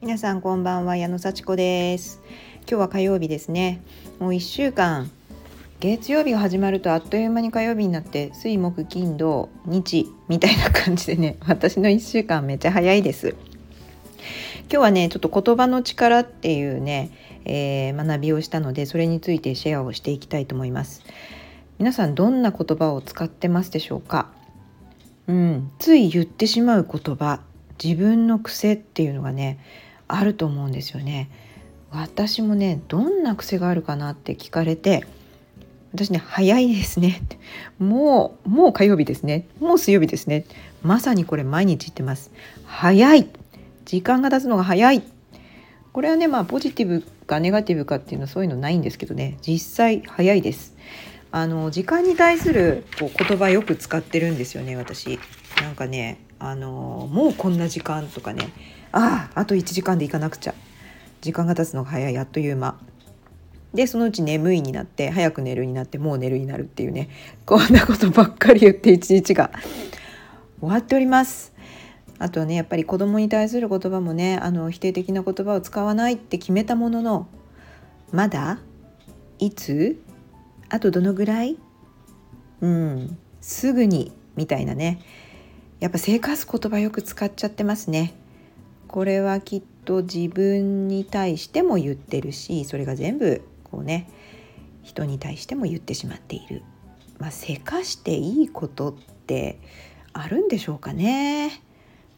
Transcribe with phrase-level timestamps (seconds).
[0.00, 2.22] 皆さんこんばんは矢野幸子です。
[2.60, 3.82] 今日は火曜日ですね。
[4.20, 5.10] もう1週間
[5.80, 13.30] 月曜日が始まるとあっという間に火曜日になって水木金土日みたいな感じでね 私の1週間めっちゃ早いです。
[13.30, 17.10] 今日はねちょっと言葉の力っていうね、
[17.44, 21.02] えー、学びをしたのでそれについてシェアをしていきたいと思います。
[21.80, 24.35] 皆さんどんな言葉を使ってますでしょうか？
[25.28, 25.70] うん。
[25.78, 27.40] つい言ってしまう言葉
[27.82, 29.58] 自分の癖っていうのがね
[30.08, 31.30] あると思うんですよね。
[31.90, 35.06] 私もねどんな癖があるかなって聞かれて
[35.94, 37.22] 私ね早いですね。
[37.78, 39.46] もうもう火曜日ですね。
[39.60, 40.44] もう水曜日ですね。
[40.82, 42.30] まさにこれ毎日言ってます。
[42.64, 43.28] 早い。
[43.84, 45.02] 時間が経つのが早い。
[45.92, 49.38] これはねまあポジティブかネガティブかっていうのはそういうのないんですけどね。
[49.40, 50.74] 実際早いです。
[51.36, 55.20] あの時間に対するこう言葉よく使ってるんですよね私。
[55.60, 58.54] なんかねあのもうこんな時間とかね
[58.90, 60.54] あああと1時間で行かなくちゃ。
[61.20, 62.78] 時間が経つのが早いあっという間。
[63.74, 67.10] でそのうち眠いになって早く寝るになってもう寝るになるっていうね
[67.44, 69.50] こんなことばっかり言って一日が。
[70.58, 71.52] 終わっております。
[72.18, 77.28] あとはねやっぱり子供に対する言葉もねあの否定的な言葉を使わないって決めたものの
[78.10, 78.58] まだ
[79.38, 80.00] いつ
[80.68, 81.56] あとどのぐらい？
[82.60, 83.18] うん。
[83.40, 85.00] すぐにみたいなね。
[85.78, 88.14] やっぱ生活言葉よく使っちゃってますね。
[88.88, 94.08] これはきっと自分に対しても言ってるしそれが全部こうね
[94.82, 96.62] 人に対しても言ってしまっている。
[97.18, 98.94] まあせかしていいことっ
[99.26, 99.58] て
[100.12, 101.62] あるんでしょうかね。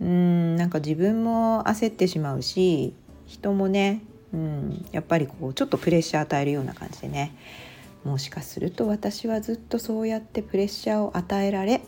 [0.00, 2.94] うんなんか自分も焦ってしまうし
[3.26, 4.02] 人もね
[4.32, 7.34] うんやっぱりこうちょっとプレッシャー与えるような感じでね。
[8.04, 11.82] もしかすると私はずっとそうやってプレッシャーを与えられ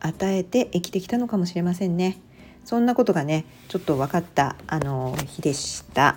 [0.00, 2.18] 与えて生きてきたのかもしれませんね。
[2.64, 6.16] そんなことがねちょっと分かったあの日でした。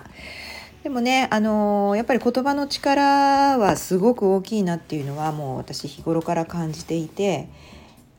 [0.82, 7.48] でもねあのやっぱり言葉の力はすごく大きいなっていうのはもう私日頃から感じていて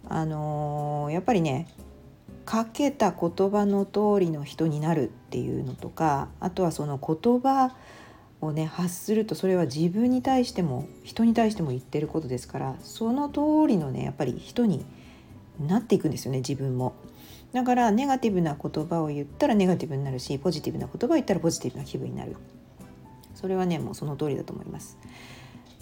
[0.09, 1.67] あのやっぱりね
[2.45, 7.75] かけた言葉の通りの人になるっていうのとかあとはその言葉
[8.45, 14.85] をね発するとそれは自分に対しても人に対しても言ってることですからその通りのねやっぱり人に
[15.59, 16.93] なっていくんですよね自分も。
[17.53, 22.35] だからネガティブな言葉を言ったらネガティブになるしポジティブな言葉を言ったらポジティブな気分になる。
[23.33, 24.97] それはねもうその通りだと思います。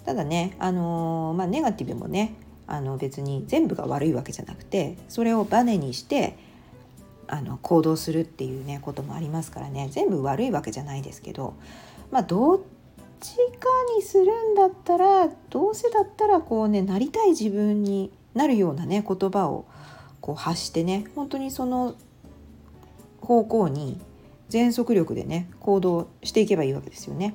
[0.06, 2.36] ただねあのー、まあネガティブもね
[2.68, 6.38] あの別に全部が悪いわけじゃなくてそれをバネにして
[7.28, 9.88] あの行動するっていうねこともありますからね。
[9.92, 11.56] 全部悪いわけじゃないですけど
[12.14, 12.60] まあどっ
[13.20, 13.42] ちか
[13.98, 19.66] にするんだったらどうせだったらこうねなりたい自分になるようなね言葉を
[20.22, 21.96] こう発してね本当にその
[23.20, 24.00] 方向に
[24.48, 27.34] 全速力でね行動していけばいいわけですよね。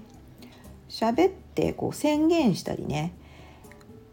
[0.88, 3.12] 喋ってこう宣言したりね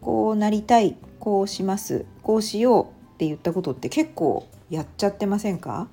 [0.00, 2.84] こうなりたいこうしますこうしよう
[3.14, 5.86] って言ったことって結構やっちゃってませんか？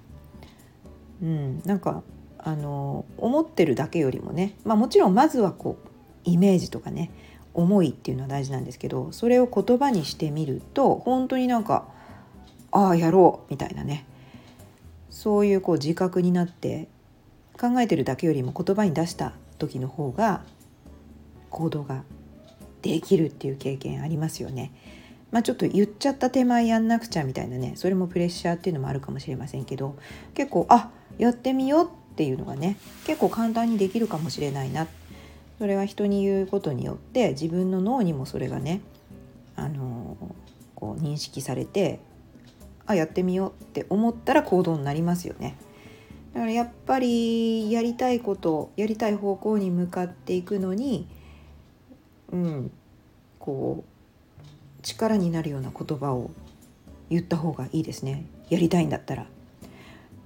[1.22, 2.02] うん、なんか
[2.46, 5.90] あの思ってるだけよりもね、まあ、もちろんまずはこう
[6.26, 7.10] イメージとかね
[7.54, 11.88] 思いっていうのは大事なんですけどそれを言葉にしてみると本当になんか
[12.72, 14.06] ああやろうみたいなね
[15.10, 16.88] そういうこう自覚になって
[17.60, 20.44] 考えてるだけよりも言葉に出した時の方が
[21.50, 22.04] 行動が
[22.82, 24.72] できるっていう経験ありますよね。
[25.32, 29.96] まあ、ちょっと言っちゃった手前やんなくちゃみたいなねそれもプレッシャーっていうのもあるかもしれませんけど
[30.36, 34.88] 結構あやってみようっっていうのがね結構簡単にできるかもしれないな
[35.58, 38.82] それは人に言うことによって自分の脳にもそれがね
[39.56, 40.16] あの
[40.76, 42.00] こう認識されて
[42.86, 45.56] あやってみようって思ったら行動になりますよね。
[46.34, 51.08] だからやっぱりやりたいことやりたい方向に向かっていくのに
[52.32, 52.72] うん
[53.40, 56.32] こう力になるような言葉を
[57.10, 59.28] 言った方がいいですねやりたいんだったら。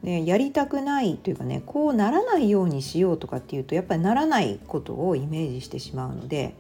[0.04, 6.54] でやりたくないというかねこうならないようにしようとかっていうとやっぱりならないことをイメージしてしまうので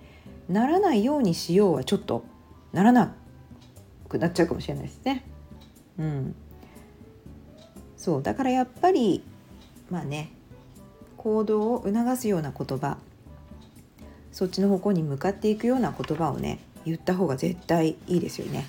[0.49, 2.23] ならないようにしようはちょっと
[2.73, 3.13] ならな
[4.09, 5.25] くなっちゃうかもしれないですね。
[5.99, 6.35] うん、
[7.97, 9.23] そうだからやっぱり
[9.89, 10.31] まあね
[11.17, 12.97] 行動を促すような言葉
[14.31, 18.65] そっちの方向に向かっていくような言葉をね言った方が絶対いいですよね。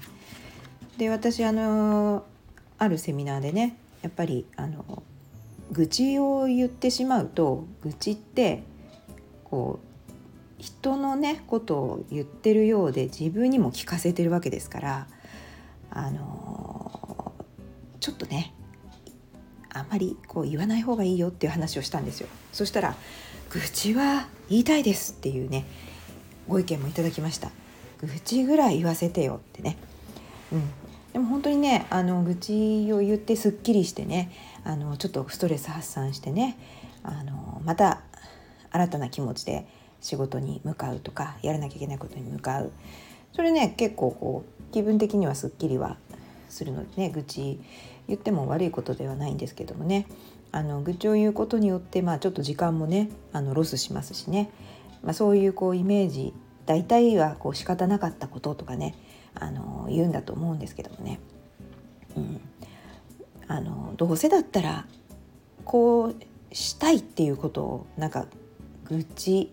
[0.97, 2.25] で私あの
[2.79, 5.03] あるセミナーでねやっぱりあの
[5.73, 8.63] 愚痴を言ってしまうと愚痴って
[9.45, 15.07] こう人のねことを言ってるようで自分にも聞かせてるわけですから
[15.91, 17.33] あの
[18.01, 18.55] ちょっとね
[19.71, 22.29] あんまりこう言わない方がいいよっていう話をしたんですよ。
[22.53, 22.97] そしたら
[23.51, 25.65] 愚痴は言いたいですっていうね
[26.49, 27.51] ご意見もいただきました。
[28.01, 29.77] 愚痴ぐらい言わせてよってね。
[30.53, 30.88] うん。
[31.13, 34.31] でも本当にねあの愚痴を言ってすっきりしてね
[34.65, 36.59] あのちょっとストレス発散してね
[37.03, 38.03] あのまた
[38.71, 39.67] 新たな気持ちで
[40.01, 42.73] 仕事に向かうとかやらなきゃいけないことに向かう。
[43.33, 45.97] それね結構こう気分的にはすっきりは
[46.49, 47.61] するのでね愚痴
[48.07, 50.07] 言っても悪いことではないんですけどもね
[50.51, 54.51] あの愚痴を言うことによって、まあ、ちょっと時間もねあのロスしますしね、
[55.03, 56.33] まあ、そういうこうイメージ
[56.65, 58.95] 大体はこう仕方なかったこととかね
[59.41, 61.21] あの言うんだと思うんですけどもね、
[62.17, 62.41] うん、
[63.47, 64.87] あのどうせだったら
[65.65, 66.17] こう
[66.53, 68.27] したいっていうことをなんか
[68.85, 69.53] 愚痴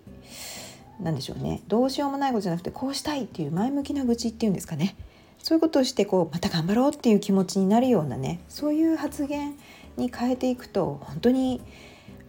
[0.99, 1.61] なんでしょうね。
[1.67, 4.95] どうしようもないことじゃなくてこうしたいっていう前向きな愚痴っていうんですかね。
[5.43, 9.55] そういうことをしてこうまた頑張ろうっていう気持ちになるようなねそういう発言
[9.95, 11.61] に変えていくと本当に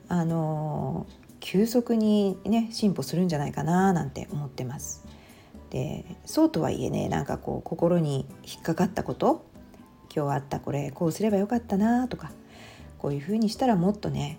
[0.09, 1.07] あの
[1.41, 5.05] 急速にね進歩するんじゃないかななんて思ってます。
[5.71, 9.45] でそうとはいえねなんかこう心に引っかかったこと
[10.15, 12.31] 今日あったこれこうすればよかったなとか
[12.99, 14.39] こういうふうにしたらもっとね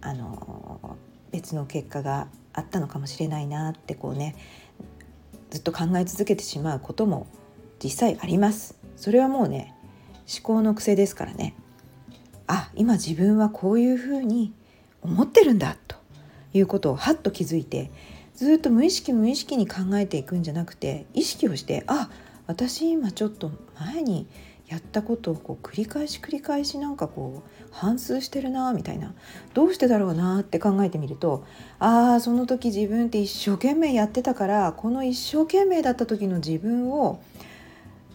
[0.00, 0.96] あの
[1.30, 4.36] 別の結果があったのかもしれないなってこうね
[5.50, 7.26] ずっと考え続けてしまうことも
[7.82, 8.78] 実際あります。
[8.96, 9.74] それはもうね
[10.32, 11.54] 思考の癖ですからね。
[12.46, 14.52] あ今自分はこういうふうに
[15.02, 15.96] 思ってるんだと
[16.52, 17.90] いうことをはっと気づいて
[18.40, 22.08] ずっと無意識無意識に考えていくんじゃなくて意識をしてあ
[22.46, 24.26] 私今ちょっと前に
[24.66, 29.12] やったことをこう繰り返し繰り返しなんかこう反芻してるなみたいな。
[29.52, 31.44] どうしてだろうなって考えてみると
[31.78, 37.20] ああその時自分って一生懸命やってたからこの一生懸命だった時の自分を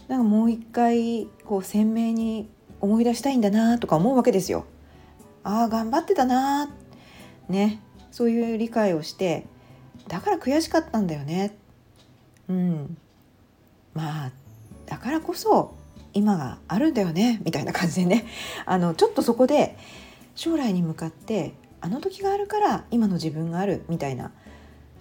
[0.08, 2.50] なんかもう一回こう鮮明に
[2.82, 4.66] 思い出したいんだなとか思うわけですよ。
[5.44, 6.72] ああ頑張ってたな
[7.48, 7.80] ね。
[8.10, 9.46] そういう理解をして
[10.08, 11.56] だから悔しかったんだよね。
[12.48, 12.98] うん。
[13.94, 14.32] まあ
[14.86, 15.76] だからこそ
[16.14, 18.26] 今があるんだよねみたいな感じでね。
[18.66, 19.78] あのちょっとそこで
[20.36, 24.32] 将来に向かってあの時があるから今の自分があるみたいな。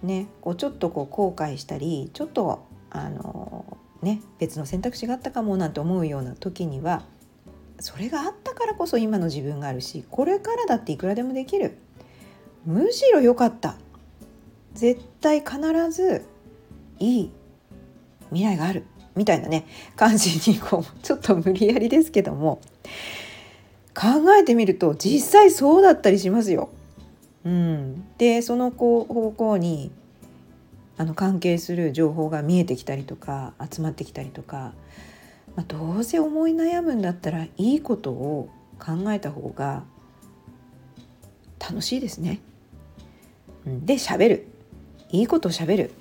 [0.03, 0.27] ね。
[0.41, 3.65] こうちょっとこう後悔したりちょっとあの
[4.01, 4.21] ね。
[4.39, 7.03] 別の選択肢があったかもなんて思うような時には
[7.79, 11.77] それがあったからこそ今の自分があるしこれからだっていくらでもできる。
[12.65, 13.77] むしろ良かった。
[14.75, 15.57] 絶対必
[15.89, 16.25] ず
[16.99, 17.31] いい
[18.29, 18.85] 未来がある
[19.15, 22.59] みたいなね感じにこうちょっと無理やりですけども
[23.95, 24.07] 考
[24.37, 26.69] えてみると実際そうだったりしますよ。
[27.45, 29.91] うん、でそのこう方向に
[30.97, 34.73] あの関係する情報が見えてきたりとか集まってきたりとか、
[35.55, 38.49] まあ、どうせ思い悩むんだったらいいことを
[38.79, 39.83] 考えた方が
[41.59, 42.41] 楽しいですね。
[43.65, 44.47] うん、で喋る
[45.11, 45.91] いいことを喋る。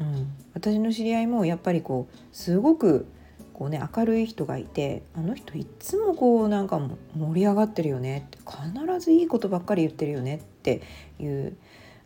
[0.00, 3.06] うん私の知り合いもやっぱりこうすごく
[3.52, 6.80] こうね明るい人がいてあの人いつもこうなんか
[7.16, 10.82] 盛り上がってるよねって必ずいいことばっかり言ってるよねって
[11.18, 11.56] いう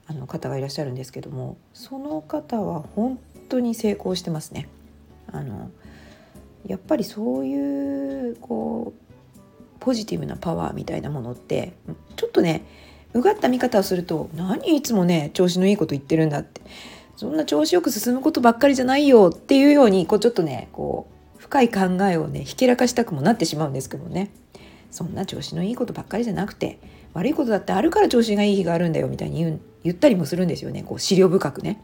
[0.06, 3.18] あの方がいらっしゃるんですけどもその方は本
[3.48, 4.68] 当に成功してますね。
[5.32, 5.70] あの
[6.66, 9.06] やっぱりそういうこう
[9.80, 11.74] ポジティブなパワーみたいなものって
[12.16, 12.64] ちょっとね
[13.16, 16.60] うがった見方をすると何いつもね調子のいいこと言ってるんだって
[17.16, 24.30] そんな調子よく進むことばっかりじゃないよっていうようにこうちょっとねこう深い考えをねひけらかしたくもなってしまうんですけどね
[24.90, 26.78] そんな調子のいいことばっかりじゃなくて
[27.14, 31.80] 悪いことだってあるから調子がいい日があるんだよみたいに言う言ったりもするんですよねこう資料深くね。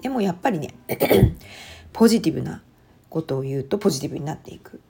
[0.00, 0.74] でもやっぱりね
[1.92, 2.62] ポジティブな
[3.10, 4.80] ことを言うとポジティブになっていく。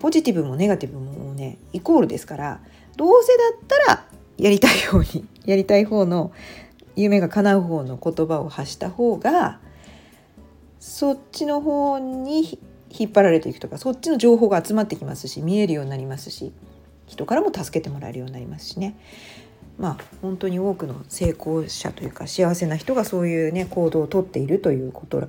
[0.00, 2.60] ポジティブもネガティブもねイコールですから
[2.96, 4.04] どうせだったら
[4.42, 6.32] やりたいように やりたい方の
[6.96, 9.60] 夢が叶う方の言葉を発した方が
[10.80, 12.58] そっちの方に
[12.90, 16.52] 引っ張られていくとかそっちの情報が集まってきますし見えるようになりますし
[17.06, 18.96] 人からも助けてもらえるようになりますしね。
[19.78, 25.28] まあ本当に多くの成功者というか幸せな人がそういうね行動をとっているということ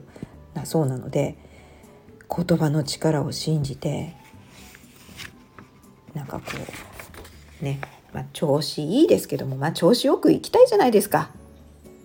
[0.53, 1.37] だそうなので
[2.35, 4.15] 言葉の力を信じて
[6.13, 6.45] なんかこ
[7.61, 7.79] うね
[8.13, 11.31] まあ調子いいですけどもまあ調子よく行きたいじゃないですか。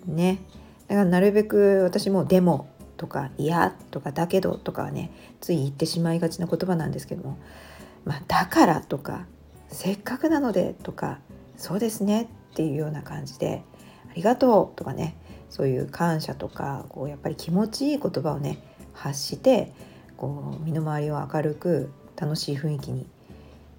[0.07, 0.41] ね
[0.89, 5.11] だからなるべく私も「でも」とか「いや」とか「だけど」とかはね
[5.41, 7.37] つい言ってしまいがちな言葉なんですけども
[8.05, 9.27] 「まあ、だから」とか
[9.69, 11.19] 「せっかくなので」とか
[11.57, 12.23] 「そうですね」
[12.53, 13.63] っていうような感じで
[14.11, 15.15] 「ありがとう」とかね
[15.51, 18.59] そういう感謝とかこうやっぱり気持ちいい言葉をね
[18.95, 19.73] 発して
[20.17, 23.07] こう身の回りを明るく楽しい雰囲気に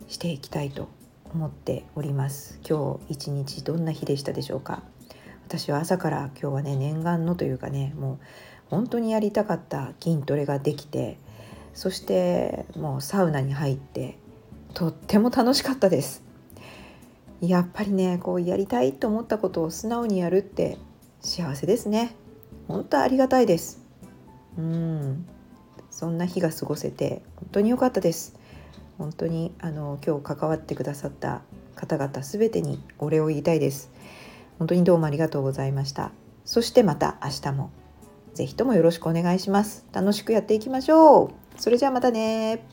[0.07, 0.87] していきたいと
[1.33, 2.59] 思っております。
[2.67, 4.83] 今日一日どんな日でしたでしょうか？
[5.47, 8.17] 私は朝から今日はね念願のというかねもう
[8.69, 11.17] 本当にやりたかった筋トレができて
[11.73, 14.17] そしてもうサウナに入って
[14.73, 16.23] とっても楽しかったです。
[17.41, 20.77] やっぱりねこうやりたいと思ったことを素直にやるって
[21.21, 22.15] 幸せですね。
[22.67, 23.81] 本当ありがたいです。
[24.57, 25.25] うん。
[25.91, 28.38] そんな日が過ごせて本当に良かったです。
[28.99, 31.41] 本当にあの今日関わってくださった
[31.75, 33.91] 方々全てにお礼を言いたいです。
[34.59, 36.11] 本当にどうもありがとうございました。
[36.43, 37.71] そしてまた明日も
[38.33, 39.85] 是非ともよろしくお願いします。
[39.93, 41.29] 楽しくやっていきましょう。
[41.57, 42.65] それじゃあまたね。